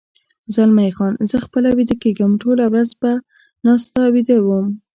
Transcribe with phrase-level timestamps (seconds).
[0.55, 3.11] زلمی خان: زه خپله ویده کېږم، ټوله ورځ په
[3.65, 4.65] ناسته ویده وم.